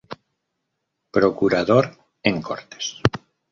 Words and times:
Procurador 1.17 1.85
en 2.23 2.41
Cortes. 2.41 2.85